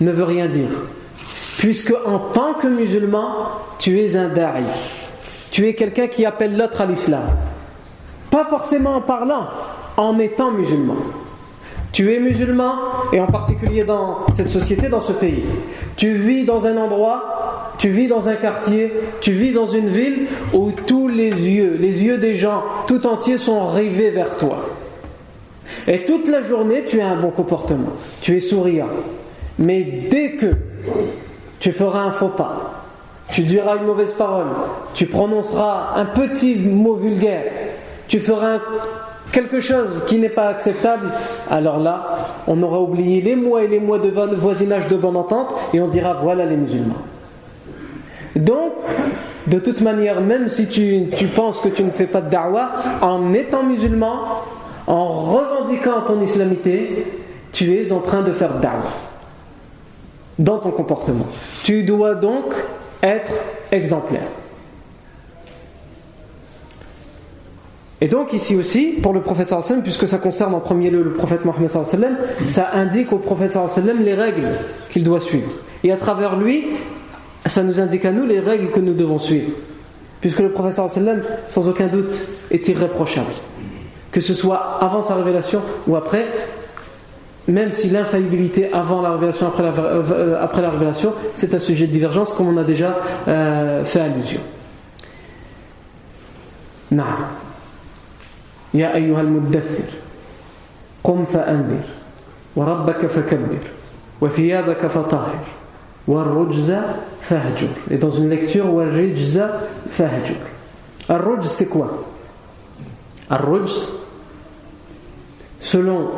[0.02, 0.68] ne veut rien dire.
[1.58, 4.64] Puisque en tant que musulman, tu es un da'i.
[5.50, 7.24] Tu es quelqu'un qui appelle l'autre à l'islam.
[8.30, 9.46] Pas forcément en parlant,
[9.96, 10.96] en étant musulman.
[11.96, 12.74] Tu es musulman,
[13.10, 15.44] et en particulier dans cette société, dans ce pays.
[15.96, 20.26] Tu vis dans un endroit, tu vis dans un quartier, tu vis dans une ville
[20.52, 24.58] où tous les yeux, les yeux des gens tout entiers sont rivés vers toi.
[25.88, 28.90] Et toute la journée, tu as un bon comportement, tu es souriant.
[29.58, 30.52] Mais dès que
[31.60, 32.84] tu feras un faux pas,
[33.32, 34.48] tu diras une mauvaise parole,
[34.92, 37.50] tu prononceras un petit mot vulgaire,
[38.06, 38.58] tu feras
[39.32, 41.10] quelque chose qui n'est pas acceptable,
[41.50, 45.54] alors là, on aura oublié les mois et les mois de voisinage de bonne entente
[45.74, 46.94] et on dira voilà les musulmans.
[48.34, 48.72] Donc,
[49.46, 52.70] de toute manière, même si tu, tu penses que tu ne fais pas de da'wah,
[53.00, 54.42] en étant musulman,
[54.86, 57.06] en revendiquant ton islamité,
[57.52, 58.92] tu es en train de faire da'wah
[60.38, 61.26] dans ton comportement.
[61.64, 62.54] Tu dois donc
[63.02, 63.32] être
[63.72, 64.28] exemplaire.
[68.00, 71.12] Et donc ici aussi, pour le prophète sallam, puisque ça concerne en premier lieu le
[71.12, 71.70] prophète Mohammed
[72.46, 73.58] ça indique au prophète
[74.04, 74.48] les règles
[74.90, 75.50] qu'il doit suivre.
[75.82, 76.66] Et à travers lui,
[77.46, 79.50] ça nous indique à nous les règles que nous devons suivre.
[80.20, 83.32] Puisque le prophète sallam, sans aucun doute, est irréprochable.
[84.10, 86.26] Que ce soit avant sa révélation ou après,
[87.48, 91.86] même si l'infaillibilité avant la révélation, après la, euh, après la révélation, c'est un sujet
[91.86, 92.96] de divergence comme on a déjà
[93.28, 94.40] euh, fait allusion.
[96.90, 97.04] Non.
[98.75, 99.89] يا أيها المدثر
[101.03, 101.83] قم فأنذر
[102.55, 103.63] وربك فكبر
[104.21, 105.39] وثيابك فطهر
[106.07, 106.75] والرجز
[107.21, 109.41] فهجر et dans une lecture والرجز
[109.89, 110.35] فهجر
[111.09, 112.05] الرجز c'est quoi
[113.31, 113.89] الرجز
[115.59, 116.09] selon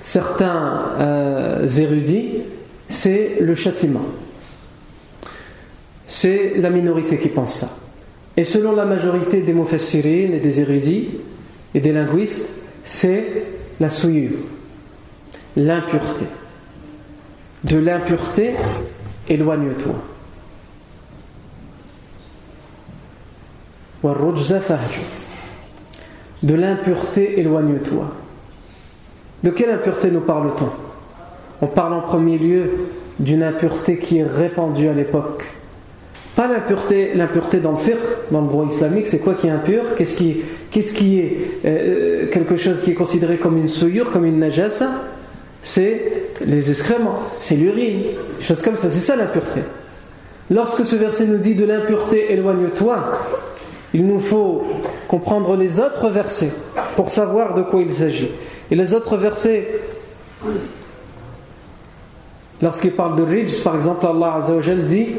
[0.00, 2.42] certains euh, érudits,
[2.88, 4.06] c'est le châtiment.
[6.06, 7.70] C'est la minorité qui pense ça.
[8.36, 11.08] Et selon la majorité des mufassirines et des érudits
[11.73, 12.49] et des linguistes,
[12.83, 13.43] c'est
[13.79, 14.39] la souillure,
[15.55, 16.25] l'impureté.
[17.63, 18.55] De l'impureté,
[19.29, 19.95] éloigne-toi.
[26.43, 28.11] De l'impureté, éloigne-toi.
[29.43, 30.69] De quelle impureté nous parle-t-on?
[31.61, 32.71] On parle en premier lieu
[33.19, 35.45] d'une impureté qui est répandue à l'époque.
[36.35, 37.97] Pas l'impureté, l'impureté dans le fiqh,
[38.31, 39.83] dans le droit islamique, c'est quoi qui est impur?
[39.97, 44.89] Qu'est-ce qui, est euh, quelque chose qui est considéré comme une souillure, comme une najasa?
[45.61, 46.01] C'est
[46.45, 48.03] les excréments, c'est l'urine,
[48.39, 49.61] choses comme ça, c'est ça l'impureté.
[50.49, 53.11] Lorsque ce verset nous dit de l'impureté, éloigne-toi,
[53.93, 54.63] il nous faut
[55.07, 56.51] comprendre les autres versets
[56.95, 58.31] pour savoir de quoi il s'agit.
[58.71, 59.67] Et les autres versets,
[62.61, 65.09] lorsqu'il parle de rijz, par exemple, Allah Azzawajal dit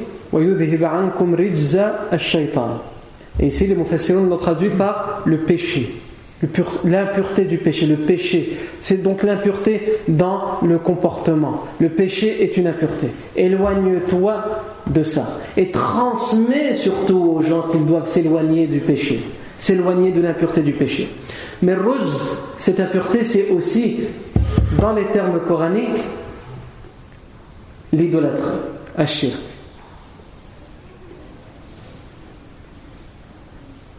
[3.41, 5.95] Et ici, les mufassirun l'ont traduit par le péché.
[6.85, 11.64] L'impureté du péché, le péché, c'est donc l'impureté dans le comportement.
[11.78, 13.09] Le péché est une impureté.
[13.37, 14.45] Éloigne-toi
[14.89, 15.39] de ça.
[15.57, 19.20] Et transmets surtout aux gens qu'ils doivent s'éloigner du péché,
[19.57, 21.09] s'éloigner de l'impureté du péché.
[21.62, 24.01] Mais ruz, cette impureté, c'est aussi,
[24.80, 26.03] dans les termes coraniques,
[27.93, 28.43] l'idolâtrie,
[28.97, 29.30] ashir.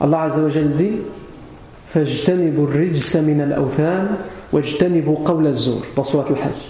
[0.03, 0.93] Allah Azza wa dit
[1.89, 4.17] فاجتنبوا الرجس من الأوثان
[4.53, 6.61] واجتنبوا قول الزور dans Surat al-Hajj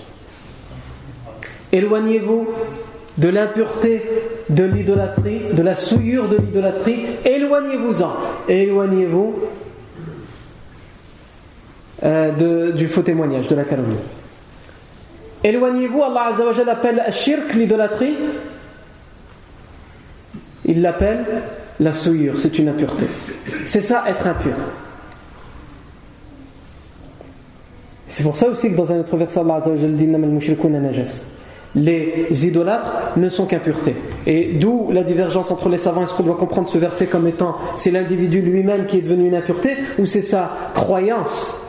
[1.73, 2.49] éloignez-vous
[3.19, 4.03] de l'impureté
[4.49, 8.13] de l'idolâtrie de la souillure de l'idolâtrie éloignez-vous-en
[8.49, 9.35] éloignez-vous
[12.05, 13.97] euh, du faux témoignage de la calomnie
[15.43, 18.15] éloignez-vous Allah Azza wa Jalla appelle shirk l'idolâtrie
[20.65, 21.25] il l'appelle
[21.80, 23.06] la souillure c'est une impureté
[23.66, 24.56] c'est ça être impur
[28.14, 30.08] C'est pour ça aussi que dans un autre verset, Allah dit
[31.74, 33.96] Les idolâtres ne sont qu'impuretés.
[34.28, 36.04] Et d'où la divergence entre les savants.
[36.04, 39.34] Est-ce qu'on doit comprendre ce verset comme étant c'est l'individu lui-même qui est devenu une
[39.34, 41.60] impureté ou c'est sa croyance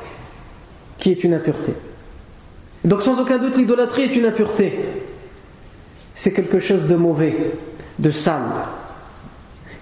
[0.99, 1.73] qui est une impureté?
[2.85, 4.81] Donc sans aucun doute, l'idolâtrie est une impureté.
[6.15, 7.35] C'est quelque chose de mauvais,
[7.99, 8.43] de sale,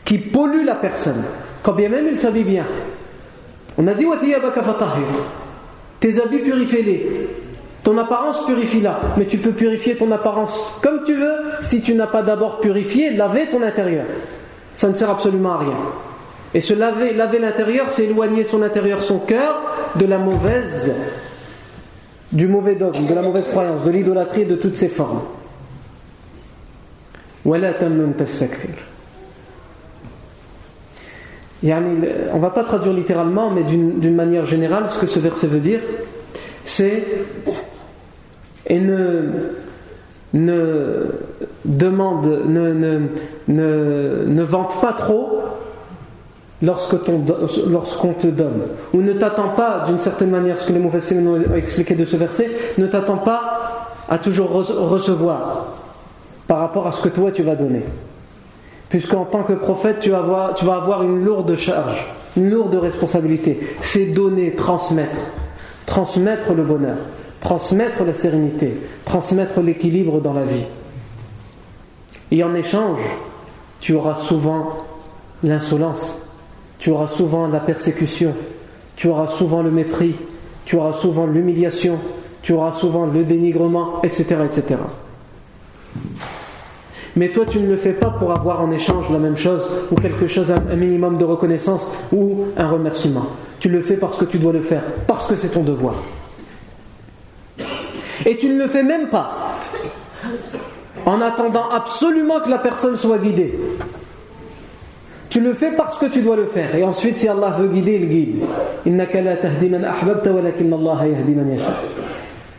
[0.05, 1.23] qui pollue la personne,
[1.63, 2.67] quand bien même il s'habille bien.
[3.79, 4.07] On a dit
[6.03, 7.29] tes habits, purifie-les.
[7.85, 9.01] Ton apparence, purifie-la.
[9.17, 13.11] Mais tu peux purifier ton apparence comme tu veux si tu n'as pas d'abord purifié,
[13.11, 14.07] lavé ton intérieur.
[14.75, 15.77] Ça ne sert absolument à rien.
[16.55, 19.63] Et se laver, laver l'intérieur, c'est éloigner son intérieur, son cœur,
[19.95, 20.93] de la mauvaise,
[22.33, 25.23] du mauvais dogme, de la mauvaise croyance, de l'idolâtrie de toutes ses formes.
[31.65, 35.81] On va pas traduire littéralement, mais d'une manière générale, ce que ce verset veut dire,
[36.65, 37.05] c'est
[38.67, 39.23] et ne,
[40.35, 41.07] ne
[41.65, 43.01] demande, ne, ne,
[43.49, 45.41] ne, ne vante pas trop
[46.63, 48.63] lorsqu'on te donne.
[48.95, 52.17] Ou ne t'attend pas, d'une certaine manière, ce que les mauvais ont expliqué de ce
[52.17, 55.77] verset, ne t'attend pas à toujours recevoir
[56.47, 57.83] par rapport à ce que toi tu vas donner
[58.93, 62.75] puisqu'en tant que prophète, tu vas, avoir, tu vas avoir une lourde charge, une lourde
[62.75, 63.59] responsabilité.
[63.81, 65.17] C'est donner, transmettre,
[65.87, 66.99] transmettre le bonheur,
[67.41, 68.77] transmettre la sérénité,
[69.07, 70.67] transmettre l'équilibre dans la vie.
[72.33, 73.01] Et en échange,
[73.81, 74.77] tu auras souvent
[75.43, 76.21] l'insolence,
[76.79, 78.35] tu auras souvent la persécution,
[78.95, 80.17] tu auras souvent le mépris,
[80.67, 81.99] tu auras souvent l'humiliation,
[82.43, 84.77] tu auras souvent le dénigrement, etc., etc.
[87.17, 89.95] Mais toi, tu ne le fais pas pour avoir en échange la même chose, ou
[89.97, 93.27] quelque chose, un minimum de reconnaissance, ou un remerciement.
[93.61, 95.95] Tu le fais parce que tu dois le faire, parce que c'est ton devoir.
[98.25, 99.59] Et tu ne le fais même pas
[101.05, 103.59] en attendant absolument que la personne soit guidée.
[105.29, 106.75] Tu le fais parce que tu dois le faire.
[106.75, 108.45] Et ensuite, si Allah veut guider, il guide.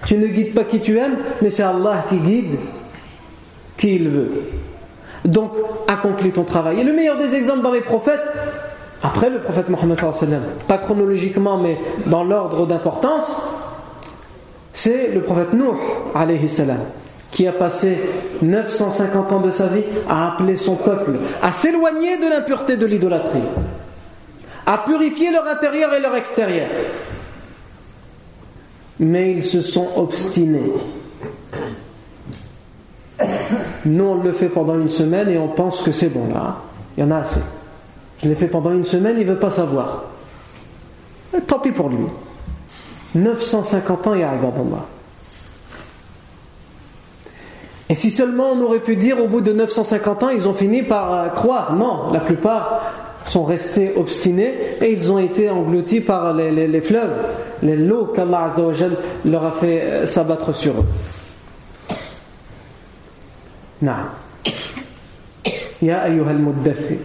[0.05, 2.55] Tu ne guides pas qui tu aimes, mais c'est Allah qui guide
[3.77, 4.31] qui il veut.
[5.25, 5.51] Donc,
[5.87, 6.81] accomplis ton travail.
[6.81, 8.21] Et le meilleur des exemples dans les prophètes,
[9.01, 9.97] après le prophète Mohammed,
[10.67, 13.41] pas chronologiquement, mais dans l'ordre d'importance,
[14.73, 15.77] c'est le prophète Nuh,
[17.31, 17.97] qui a passé
[18.41, 23.43] 950 ans de sa vie à appeler son peuple à s'éloigner de l'impureté de l'idolâtrie,
[24.65, 26.67] à purifier leur intérieur et leur extérieur.
[28.99, 30.71] Mais ils se sont obstinés.
[33.85, 36.57] Nous, on le fait pendant une semaine et on pense que c'est bon là.
[36.97, 37.41] Il y en a assez.
[38.21, 40.05] Je l'ai fait pendant une semaine, il ne veut pas savoir.
[41.47, 42.05] tant pis pour lui.
[43.15, 44.85] 950 ans, il y a d'Allah.
[47.89, 50.83] Et si seulement on aurait pu dire au bout de 950 ans, ils ont fini
[50.83, 51.75] par euh, croire.
[51.75, 52.91] Non, la plupart
[53.25, 57.15] sont restés obstinés et ils ont été engloutis par les, les, fleuves,
[57.61, 58.51] les lots qu'Allah
[59.25, 60.85] leur a fait euh, s'abattre sur eux.
[63.82, 64.06] نعم
[65.82, 66.96] يا أيها المدثر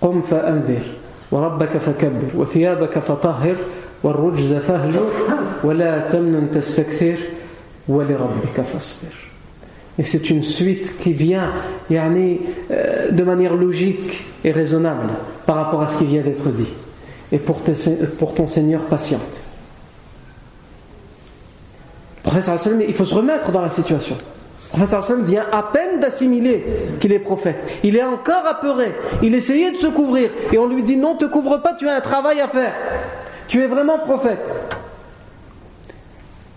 [0.00, 0.82] قم فأنذر
[1.30, 3.56] وربك فكبر وثيابك فطهر
[4.02, 5.06] والرجز فهجر
[5.64, 7.16] ولا تمنن تستكثر
[7.88, 9.26] ولربك فاصبر
[9.98, 11.52] Et c'est une suite qui vient
[11.88, 12.40] yani,
[12.70, 15.08] euh, de manière logique et raisonnable
[15.46, 16.68] par rapport à ce qui vient d'être dit.
[17.32, 17.70] Et pour, te,
[18.18, 19.22] pour ton Seigneur, patiente.
[22.24, 24.16] Le prophète il faut se remettre dans la situation.
[24.77, 26.65] Le prophète vient à peine d'assimiler
[26.99, 27.79] qu'il est prophète.
[27.83, 28.95] Il est encore apeuré.
[29.21, 30.31] Il essayait de se couvrir.
[30.51, 32.73] Et on lui dit non, te couvre pas, tu as un travail à faire.
[33.47, 34.49] Tu es vraiment prophète.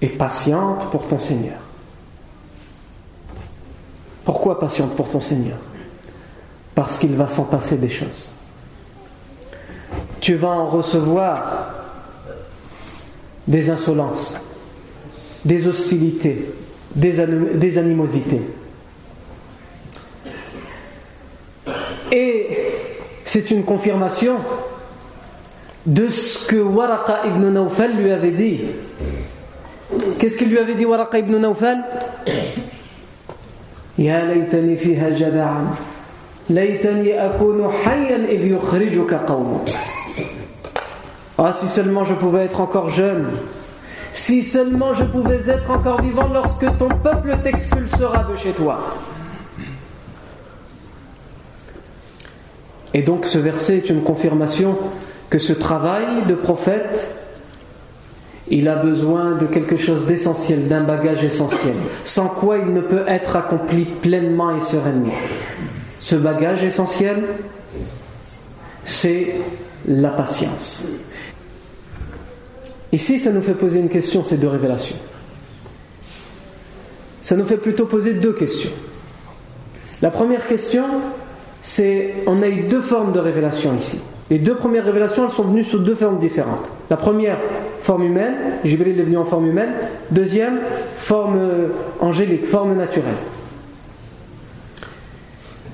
[0.01, 1.59] Et patiente pour ton Seigneur.
[4.25, 5.59] Pourquoi patiente pour ton Seigneur?
[6.75, 8.31] Parce qu'il va s'en passer des choses.
[10.21, 11.71] Tu vas en recevoir
[13.47, 14.35] des insolences,
[15.45, 16.51] des hostilités,
[16.95, 18.43] des, animosités.
[22.13, 22.49] Et
[23.25, 24.37] c'est une confirmation
[25.87, 28.61] de ce que Waraqa ibn Nawfal lui avait dit.
[30.19, 31.85] Qu'est-ce qu'il lui avait dit Waraqa ibn Nawfal?
[33.99, 35.77] Ya laytani fiha jada'an.
[36.51, 39.21] Laytani akunu hayyan idh yukhrijuka.
[41.37, 43.27] Ah si seulement je pouvais être encore jeune
[44.15, 48.79] si seulement je pouvais être encore vivant lorsque ton peuple t'expulsera de chez toi.
[52.95, 54.79] Et donc ce verset est une confirmation
[55.29, 57.11] que ce travail de prophète
[58.49, 63.05] il a besoin de quelque chose d'essentiel, d'un bagage essentiel, sans quoi il ne peut
[63.09, 65.15] être accompli pleinement et sereinement.
[65.99, 67.25] Ce bagage essentiel,
[68.85, 69.37] c'est
[69.89, 70.85] la patience.
[72.95, 74.95] Ici, ça nous fait poser une question, ces deux révélations.
[77.23, 78.71] Ça nous fait plutôt poser deux questions.
[80.01, 80.85] La première question,
[81.61, 84.01] c'est on a eu deux formes de révélation ici.
[84.31, 86.69] Les deux premières révélations, elles sont venues sous deux formes différentes.
[86.89, 87.39] La première,
[87.81, 89.73] forme humaine, Jibril est venu en forme humaine.
[90.13, 90.61] Deuxième,
[90.97, 91.69] forme euh,
[91.99, 93.17] angélique, forme naturelle.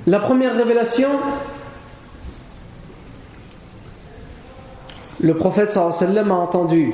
[0.07, 1.11] La première révélation,
[5.23, 6.93] le prophète sallam a entendu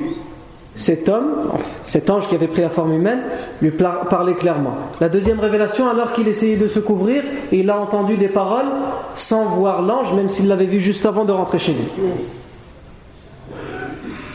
[0.75, 1.49] cet homme,
[1.85, 3.21] cet ange qui avait pris la forme humaine,
[3.61, 4.75] lui parler clairement.
[5.01, 8.67] La deuxième révélation, alors qu'il essayait de se couvrir, il a entendu des paroles
[9.15, 11.87] sans voir l'ange, même s'il l'avait vu juste avant de rentrer chez lui.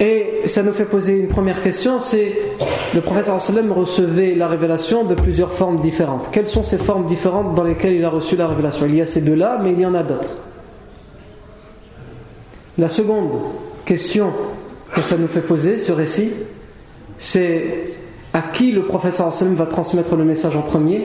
[0.01, 2.33] Et ça nous fait poser une première question, c'est
[2.93, 6.29] le prophète sallam recevait la révélation de plusieurs formes différentes.
[6.33, 8.87] Quelles sont ces formes différentes dans lesquelles il a reçu la révélation?
[8.87, 10.35] Il y a ces deux-là, mais il y en a d'autres.
[12.79, 13.29] La seconde
[13.85, 14.33] question
[14.93, 16.31] que ça nous fait poser, ce récit,
[17.19, 17.95] c'est
[18.33, 21.03] à qui le prophète sallam va transmettre le message en premier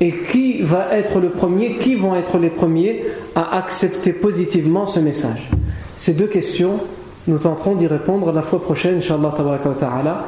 [0.00, 3.04] et qui va être le premier, qui vont être les premiers
[3.34, 5.50] à accepter positivement ce message.
[5.96, 6.80] Ces deux questions
[7.26, 9.32] nous tenterons d'y répondre la fois prochaine, Inch'Allah
[9.78, 10.24] ta'ala,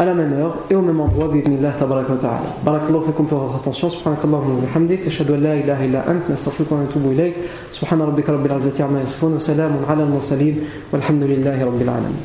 [0.00, 2.56] à la même heure et au même endroit, bi'idnillah tabaraka wa ta'ala.
[2.64, 6.74] Barakallahu fikum pour votre attention, subhanakallahumma wa bihamdik, ashhadu an la ilaha illa ant, nastaghfiruka
[6.74, 7.34] wa natubu ilayk,
[7.70, 10.56] subhana rabbika rabbil izzati amma yasifun, wa salamun ala al-mursalin,
[10.90, 12.16] walhamdulillahi rabbil alamin.